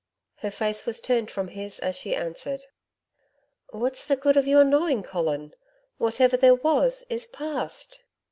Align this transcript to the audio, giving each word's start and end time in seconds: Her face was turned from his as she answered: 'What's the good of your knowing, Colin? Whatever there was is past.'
Her 0.37 0.49
face 0.49 0.87
was 0.87 0.99
turned 0.99 1.29
from 1.29 1.49
his 1.49 1.77
as 1.79 1.95
she 1.95 2.15
answered: 2.15 2.65
'What's 3.69 4.03
the 4.03 4.15
good 4.15 4.35
of 4.35 4.47
your 4.47 4.63
knowing, 4.63 5.03
Colin? 5.03 5.53
Whatever 5.99 6.35
there 6.37 6.55
was 6.55 7.05
is 7.07 7.27
past.' 7.27 8.01